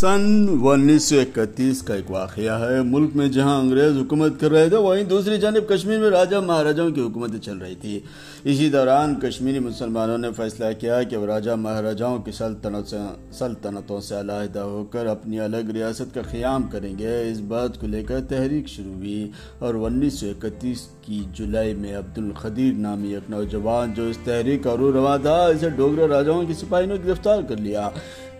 سن 0.00 0.46
انیس 0.62 1.02
سو 1.02 1.16
اکتیس 1.20 1.82
کا 1.82 1.94
ایک 1.94 2.10
واقعہ 2.10 2.58
ہے۔ 2.60 2.82
ملک 2.82 3.16
میں 3.16 3.28
جہاں 3.28 3.60
انگریز 3.60 3.96
حکومت 3.96 4.32
کر 4.40 4.50
رہے 4.50 4.68
تھے، 4.68 4.76
وہیں 4.76 5.04
دوسری 5.04 5.38
جانب 5.38 5.68
کشمیر 5.68 5.98
میں 5.98 6.10
راجہ 6.10 6.36
مہاراجاؤں 6.36 6.90
کی 6.90 7.00
حکومتیں 7.00 7.38
چل 7.38 7.56
رہی 7.58 7.74
تھی۔ 7.74 8.00
اسی 8.44 8.68
دوران 8.68 9.14
کشمیری 9.14 9.58
مسلمانوں 9.58 10.18
نے 10.18 10.28
فیصلہ 10.36 10.64
کیا 10.78 11.02
کہ 11.02 11.16
وہ 11.16 11.26
راجہ 11.26 11.50
مہاراجاؤں 11.50 12.18
کی 12.18 12.32
سلطنت 12.32 12.88
سے 12.88 12.96
سلطنتوں 13.32 14.00
سے 14.00 14.20
علیحدہ 14.20 14.58
ہو 14.58 14.84
کر 14.84 15.06
اپنی 15.06 15.40
الگ 15.40 15.72
ریاست 15.74 16.14
کا 16.14 16.22
قیام 16.30 16.62
کریں 16.62 16.98
گے۔ 16.98 17.30
اس 17.30 17.40
بات 17.40 17.80
کو 17.80 17.86
لے 17.86 18.02
کر 18.02 18.20
تحریک 18.28 18.68
شروع 18.68 18.94
ہوئی 18.94 19.30
اور 19.58 19.74
انیس 19.74 20.20
سو 20.20 20.26
اکتیس 20.26 20.86
کی 21.02 21.22
جولائی 21.32 21.74
میں 21.74 21.96
عبد 21.96 22.18
القدیر 22.18 22.72
نامی 22.74 23.14
ایک 23.14 23.30
نوجوان 23.30 23.92
جو 23.94 24.06
اس 24.06 24.18
تحریک 24.24 24.62
کا 24.64 24.76
رو 24.78 24.92
روا 24.92 25.16
تھا، 25.16 25.44
اسے 25.46 25.70
ڈوگرا 25.70 26.08
راجاؤں 26.08 26.46
کی 26.46 26.54
سپاہی 26.54 26.86
نے 26.86 26.94
گرفتار 27.06 27.42
کر 27.48 27.56
لیا۔ 27.56 27.88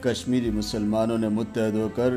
کشمیری 0.03 0.51
مسلمانوں 0.51 1.19
نے 1.19 1.29
متحد 1.29 1.77
ہو 1.77 1.89
کر 1.97 2.15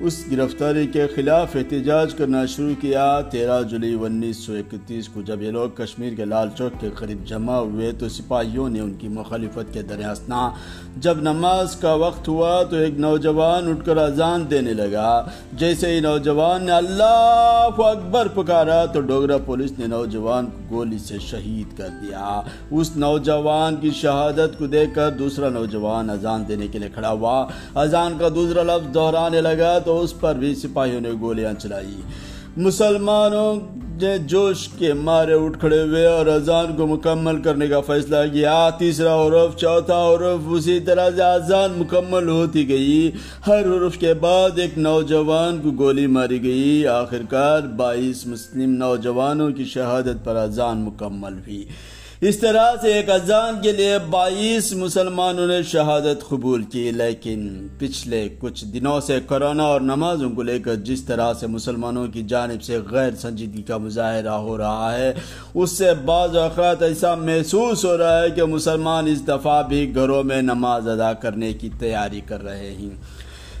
اس 0.00 0.24
گرفتاری 0.32 0.86
کے 0.86 1.06
خلاف 1.06 1.56
احتجاج 1.56 2.14
کرنا 2.14 2.46
شروع 2.46 2.72
کیا۔ 2.80 3.20
تیرہ 3.20 3.62
جولائی 3.62 3.96
انیس 4.00 4.36
سو 4.36 4.52
اکتیس 4.52 5.08
کو 5.08 5.22
جب 5.22 5.42
یہ 5.42 5.50
لوگ 5.50 5.70
کشمیر 5.70 6.14
کے 6.14 6.24
لال 6.24 6.48
چوک 6.58 6.80
کے 6.80 6.88
قریب 6.94 7.24
جمع 7.24 7.56
ہوئے 7.56 7.92
تو 7.92 8.08
سپاہیوں 8.08 8.68
نے 8.68 8.80
ان 8.80 8.94
کی 8.94 9.08
مخالفت 9.08 9.72
کے 9.72 9.82
درہسنا 9.82 10.50
جب 10.96 11.18
نماز 11.20 11.76
کا 11.76 11.94
وقت 11.94 12.28
ہوا 12.28 12.62
تو 12.62 12.76
ایک 12.76 12.98
نوجوان 12.98 13.70
اٹھ 13.70 13.86
کر 13.86 13.96
اذان 13.96 14.50
دینے 14.50 14.72
لگا۔ 14.72 15.26
جیسے 15.52 15.94
ہی 15.94 16.00
نوجوان 16.00 16.64
نے 16.64 16.72
اللہ 16.72 17.68
اکبر 17.78 18.28
پکارا 18.28 18.86
تو 18.86 19.00
ڈوگرا 19.00 19.36
پولیس 19.38 19.72
نے 19.78 19.86
نوجوان 19.86 20.46
کو 20.46 20.76
گولی 20.76 20.98
سے 20.98 21.18
شہید 21.18 21.78
کر 21.78 21.88
دیا۔ 22.02 22.40
اس 22.70 22.96
نوجوان 22.96 23.76
کی 23.76 23.90
شہادت 23.90 24.58
کو 24.58 24.66
دیکھ 24.66 24.94
کر 24.94 25.10
دوسرا 25.10 25.48
نوجوان 25.48 26.10
اذان 26.10 26.44
دینے 26.48 26.66
کے 26.68 26.78
لیے 26.78 26.88
کھڑا 26.94 27.10
ہوا۔ 27.10 27.46
اذان 27.74 28.12
کا 28.18 28.28
دوسرا 28.34 28.62
لفظ 28.62 28.94
دہرانے 28.94 29.40
لگا۔ 29.40 29.78
تو 29.84 30.00
اس 30.00 30.20
پر 30.20 30.34
بھی 30.34 30.54
سپاہیوں 30.54 31.00
نے 31.00 31.10
گولیاں 31.20 31.52
چلائی۔ 31.60 32.00
مسلمانوں 32.56 33.54
نے 34.02 34.18
جوش 34.18 34.68
کے 34.68 34.92
مارے 34.92 35.34
اٹھ 35.34 35.58
کھڑے 35.58 35.82
ہوئے 35.82 36.06
اور 36.06 36.26
اذان 36.26 36.76
کو 36.76 36.86
مکمل 36.86 37.42
کرنے 37.42 37.68
کا 37.68 37.80
فیصلہ 37.80 38.16
کیا۔ 38.32 38.70
تیسرا 38.78 39.26
حرف 39.26 39.56
چوتھا 39.56 40.06
حرف 40.06 40.40
اسی 40.50 40.80
طرح 40.80 41.10
سے 41.16 41.22
اذان 41.22 41.70
مکمل 41.76 42.28
ہوتی 42.28 42.68
گئی۔ 42.68 43.10
ہر 43.46 43.60
حرف 43.60 43.98
کے 43.98 44.14
بعد 44.14 44.58
ایک 44.58 44.78
نوجوان 44.78 45.60
کو 45.62 45.70
گولی 45.70 46.06
ماری 46.06 46.42
گئی۔ 46.42 46.86
آخرکار 46.86 47.62
بائیس 47.62 48.26
مسلم 48.26 48.70
نوجوانوں 48.70 49.50
کی 49.50 49.64
شہادت 49.64 50.24
پر 50.24 50.36
اذان 50.36 50.78
مکمل 50.78 51.32
ہوئی۔ 51.32 51.64
اس 52.28 52.36
طرح 52.38 52.70
سے 52.82 52.92
ایک 52.92 53.10
اذان 53.10 53.60
کے 53.62 53.72
لیے 53.72 53.98
بائیس 54.10 54.72
مسلمانوں 54.72 55.46
نے 55.46 55.62
شہادت 55.62 56.22
قبول 56.28 56.62
کی، 56.62 56.90
لیکن 56.90 57.66
پچھلے 57.78 58.28
کچھ 58.38 58.64
دنوں 58.64 59.00
سے 59.00 59.18
کرونا 59.28 59.62
اور 59.62 59.80
نمازوں 59.80 60.30
کو 60.30 60.42
لے 60.42 60.58
کر 60.58 60.74
جس 60.84 61.02
طرح 61.02 61.32
سے 61.40 61.46
مسلمانوں 61.46 62.06
کی 62.06 62.22
جانب 62.22 62.62
سے 62.62 62.78
غیر 62.90 63.10
سنجیدگی 63.20 63.62
کا 63.62 63.76
مظاہرہ 63.78 64.36
ہو 64.46 64.56
رہا 64.58 64.96
ہے، 64.98 65.12
اس 65.54 65.70
سے 65.70 65.92
بعض 66.04 66.36
اوقات 66.36 66.82
ایسا 66.82 67.14
محسوس 67.14 67.84
ہو 67.84 67.96
رہا 67.98 68.22
ہے 68.22 68.30
کہ 68.30 68.44
مسلمان 68.44 69.06
اس 69.06 69.26
دفعہ 69.28 69.62
بھی 69.68 69.94
گھروں 69.94 70.22
میں 70.22 70.40
نماز 70.42 70.88
ادا 70.88 71.12
کرنے 71.12 71.52
کی 71.52 71.70
تیاری 71.78 72.20
کر 72.20 72.44
رہے 72.44 72.70
ہیں۔ 72.70 72.90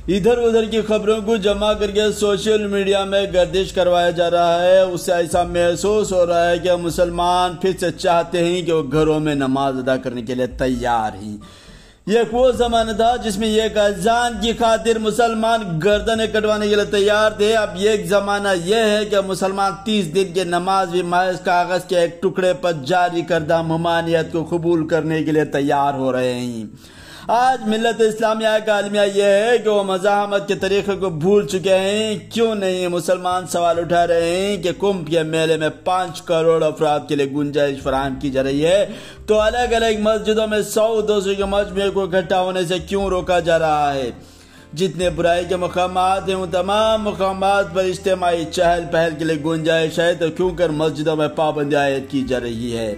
ادھر 0.08 0.38
ادھر 0.38 0.64
کی 0.64 0.80
خبروں 0.80 1.20
کو 1.26 1.36
جمع 1.36 1.72
کر 1.72 1.90
کے 1.90 2.12
سوشل 2.12 2.66
میڈیا 2.66 3.04
میں 3.04 3.26
گردش 3.34 3.72
کروایا 3.72 4.10
جا 4.10 4.30
رہا 4.30 4.62
ہے۔ 4.62 4.80
اس 4.80 5.00
سے 5.00 5.12
ایسا 5.12 5.42
محسوس 5.42 6.12
ہو 6.12 6.26
رہا 6.26 6.50
ہے 6.50 6.58
کہ 6.58 6.72
مسلمان 6.72 7.56
پھر 7.56 7.70
سے 7.80 7.90
چاہتے 7.90 8.44
ہیں 8.44 8.62
کہ 8.62 8.72
وہ 8.72 8.82
گھروں 8.92 9.20
میں 9.20 9.34
نماز 9.34 9.78
ادا 9.78 9.96
کرنے 9.96 10.22
کے 10.22 10.34
لیے 10.34 10.46
تیار 10.46 11.22
ہیں۔ 11.22 11.36
یہ 12.06 12.18
وہ 12.32 12.52
زمانہ 12.52 12.92
تھا 12.92 13.16
جس 13.16 13.38
میں 13.38 13.48
ایک 13.48 13.78
اذان 13.78 14.32
کی 14.42 14.52
خاطر 14.52 14.98
مسلمان 14.98 15.80
گردنیں 15.84 16.26
کٹوانے 16.26 16.68
کے 16.68 16.74
لیے 16.74 16.84
تیار 16.84 17.30
تھے۔ 17.30 17.56
اب 17.56 17.68
ایک 17.78 18.06
زمانہ 18.06 18.48
یہ 18.64 18.76
ہے 18.76 19.04
کہ 19.04 19.20
مسلمان 19.20 19.72
تیس 19.84 20.14
دن 20.14 20.32
کے 20.34 20.44
نماز 20.44 20.88
بھی 20.88 21.02
محض 21.02 21.40
کاغذ 21.40 21.84
کے 21.88 21.98
ایک 21.98 22.22
ٹکڑے 22.22 22.52
پر 22.52 22.72
جاری 22.72 23.22
کردہ 23.22 23.62
ممانعت 23.62 24.32
کو 24.32 24.44
قبول 24.44 24.88
کرنے 24.88 25.22
کے 25.22 25.32
لیے 25.32 25.44
تیار 25.44 25.94
ہو 25.94 26.12
رہے 26.12 26.34
ہیں۔ 26.34 26.64
آج 27.28 27.68
ملت 27.68 28.00
اسلامیہ 28.00 28.48
کا 28.66 28.78
علمیہ 28.78 29.00
یہ 29.14 29.22
ہے 29.22 29.58
کہ 29.64 29.68
وہ 29.68 29.82
مزاحمت 29.82 30.48
کے 30.48 30.54
طریقے 30.54 30.96
کو 30.96 31.10
بھول 31.10 31.46
چکے 31.46 31.78
ہیں۔ 31.78 32.18
کیوں 32.32 32.54
نہیں 32.54 32.88
مسلمان 32.88 33.46
سوال 33.46 33.78
اٹھا 33.78 34.06
رہے 34.06 34.36
ہیں 34.36 34.56
کہ 34.56 34.70
کمبھ 34.78 35.10
کے 35.10 35.22
میلے 35.22 35.56
میں 35.56 35.68
پانچ 35.84 36.22
کروڑ 36.22 36.64
افراد 36.64 37.00
کے 37.08 37.16
لیے 37.16 37.26
گنجائش 37.26 37.82
فراہم 37.82 38.14
کی 38.14 38.30
جا 38.30 38.42
رہی 38.42 38.66
ہے۔ 38.66 38.86
تو 39.26 39.40
الگ 39.40 39.74
الگ 39.74 40.00
مسجدوں 40.00 40.46
میں 40.46 40.62
سو 40.62 41.00
دو 41.00 41.20
سو 41.20 41.30
کے 41.36 41.44
مجمعے 41.44 41.90
کو 41.90 42.02
اکٹھا 42.02 42.40
ہونے 42.40 42.64
سے 42.64 42.78
کیوں 42.78 43.06
روکا 43.06 43.40
جا 43.40 43.58
رہا 43.58 43.94
ہے؟ 43.94 44.10
جتنے 44.74 45.10
برائی 45.10 45.44
کے 45.48 45.56
مقامات 45.56 46.28
ہیں، 46.28 46.34
ان 46.34 46.48
تمام 46.50 47.02
مقامات 47.02 47.74
پر 47.74 47.84
اجتماعی 47.84 48.44
چہل 48.52 48.84
پہل 48.92 49.10
کے 49.18 49.24
لیے 49.24 49.36
گنجائش 49.44 49.98
ہے۔ 49.98 50.14
تو 50.14 50.30
کیوں 50.36 50.50
کر 50.50 50.68
مسجدوں 50.68 51.16
میں 51.16 51.28
پابندی 51.28 51.76
عائد 51.76 52.10
کی 52.10 52.22
جا 52.28 52.40
رہی 52.40 52.76
ہے؟ 52.76 52.94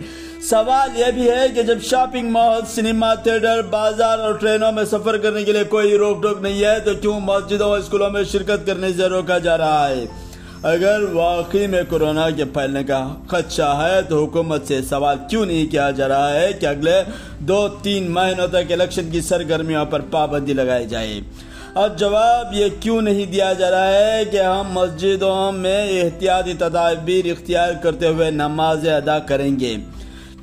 سوال 0.49 0.99
یہ 0.99 1.11
بھی 1.15 1.29
ہے 1.31 1.47
کہ 1.55 1.63
جب 1.63 1.81
شاپنگ 1.83 2.31
مال، 2.31 2.61
سنیما، 2.75 3.13
تھیٹر، 3.23 3.63
بازار 3.71 4.19
اور 4.19 4.35
ٹرینوں 4.41 4.71
میں 4.73 4.85
سفر 4.91 5.17
کرنے 5.23 5.43
کے 5.45 5.53
لیے 5.53 5.65
کوئی 5.69 5.97
روک 5.99 6.23
ٹوک 6.23 6.43
نہیں 6.43 6.63
ہے، 6.65 6.79
تو 6.81 6.95
کیوں 7.01 7.19
مسجدوں 7.21 7.69
اور 7.69 7.79
اسکولوں 7.79 8.11
میں 8.11 8.23
شرکت 8.33 8.67
کرنے 8.67 8.93
سے 8.97 9.07
روکا 9.09 9.39
جا 9.47 9.57
رہا 9.59 9.89
ہے؟ 9.89 10.05
اگر 10.63 11.03
واقعی 11.13 11.67
میں 11.67 11.83
کورونا 11.89 12.29
کے 12.37 12.45
پھیلنے 12.53 12.83
کا 12.85 13.01
خدشہ 13.31 13.73
ہے، 13.81 14.01
تو 14.03 14.23
حکومت 14.25 14.69
سے 14.69 14.81
سوال 14.89 15.17
کیوں 15.31 15.45
نہیں 15.47 15.67
کیا 15.71 15.91
جا 15.97 16.09
رہا 16.09 16.33
ہے 16.35 16.53
کہ 16.61 16.67
اگلے 16.67 17.03
دو 17.49 17.67
تین 17.83 18.11
مہینوں 18.13 18.47
تک 18.53 18.73
الیکشن 18.73 19.11
کی 19.11 19.21
سرگرمیوں 19.31 19.85
پر 19.91 20.01
پابندی 20.11 20.53
لگائی 20.53 20.87
جائے؟ 20.87 21.21
اور 21.73 21.89
جواب 21.99 22.55
یہ 22.55 22.69
کیوں 22.81 23.01
نہیں 23.03 23.27
دیا 23.33 23.53
جا 23.53 23.71
رہا 23.71 23.89
ہے 23.89 24.25
کہ 24.31 24.41
ہم 24.41 24.73
مسجدوں 24.73 25.53
میں 25.53 25.81
احتیاطی 26.01 26.55
تدابیر 26.59 27.31
اختیار 27.31 27.73
کرتے 27.83 28.09
ہوئے 28.09 28.31
نمازیں 28.31 28.93
ادا 28.93 29.19
کریں 29.29 29.59
گے؟ 29.61 29.77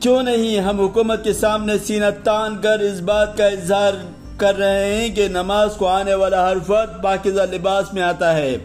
کیوں 0.03 0.23
نہیں؟ 0.23 0.59
ہم 0.59 0.79
حکومت 0.79 1.23
کے 1.23 1.33
سامنے 1.33 1.77
سینہ 1.77 2.05
تان 2.23 2.61
کر 2.61 2.79
اس 2.79 2.99
بات 2.99 3.37
کا 3.37 3.45
اظہار 3.45 3.93
کر 4.37 4.55
رہے 4.55 4.95
ہیں 4.95 5.15
کہ 5.15 5.27
نماز 5.27 5.69
کو 5.77 5.87
آنے 5.87 6.13
والا 6.13 6.49
ہر 6.49 6.57
فرد 6.67 7.03
پاکیزہ 7.03 7.41
لباس 7.41 7.93
میں 7.93 8.03
آتا 8.03 8.33
ہے۔ 8.35 8.57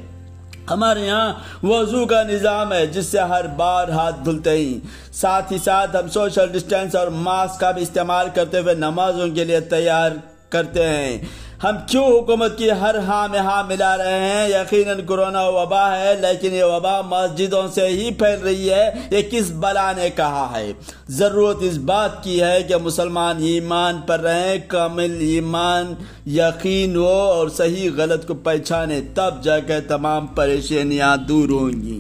ہمارے 0.71 1.01
یہاں 1.01 1.33
وضو 1.63 2.07
کا 2.07 2.23
نظام 2.23 2.73
ہے، 2.73 2.87
جس 2.87 3.07
سے 3.07 3.19
ہر 3.19 3.47
بار 3.47 3.89
ہاتھ 3.89 4.17
دھلتے 4.25 4.51
ہی۔ 4.51 4.79
ساتھ 5.13 5.53
ہی 5.53 5.59
ساتھ 5.59 5.97
ہم 5.97 6.09
سوشل 6.09 6.47
ڈسٹینس 6.53 6.95
اور 6.95 7.09
ماسک 7.09 7.61
کا 7.61 7.71
بھی 7.71 7.83
استعمال 7.83 8.29
کرتے 8.35 8.59
ہوئے 8.59 8.75
نمازوں 8.75 9.29
کے 9.29 9.45
لیے 9.45 9.61
تیار 9.61 10.11
کرتے 10.49 10.87
ہیں۔ 10.87 11.19
ہم 11.65 11.77
کیوں 11.87 12.07
حکومت 12.07 12.59
کی 12.59 12.71
ہر 12.71 12.99
ہاں 12.99 13.29
میں 13.29 13.39
ہاں 13.39 13.63
ملا 13.69 13.97
رہے 13.97 14.21
ہیں؟ 14.21 14.49
یقیناً 14.49 15.01
کرونا 15.07 15.49
وبا 15.49 15.99
ہے، 15.99 16.15
لیکن 16.21 16.55
یہ 16.55 16.65
وبا 16.65 17.01
مسجدوں 17.01 17.69
سے 17.75 17.87
ہی 17.87 18.11
پھیل 18.11 18.41
رہی 18.41 18.71
ہے۔ 18.71 18.91
یہ 19.11 19.23
کس 19.31 19.51
بلا 19.51 19.93
نے 19.97 20.11
کہا 20.17 20.53
ہے؟ 20.57 20.73
ضرورت 21.09 21.57
اس 21.61 21.79
بات 21.79 22.25
کی 22.25 22.43
ہے 22.43 22.63
کہ 22.63 22.77
مسلمان 22.77 23.37
ایمان 23.39 24.01
پر 24.07 24.21
رہیں، 24.21 24.59
کامل 24.69 25.17
ایمان 25.21 25.95
یقین 26.27 26.97
ہو 26.97 27.09
اور 27.09 27.49
صحیح 27.49 27.91
غلط 27.97 28.27
کو 28.27 28.35
پہچانے، 28.35 29.01
تب 29.15 29.35
جا 29.43 29.59
کے 29.59 29.81
تمام 29.81 30.27
پریشانیاں 30.27 31.17
دور 31.17 31.49
ہوں 31.49 31.83
گی۔ 31.83 31.98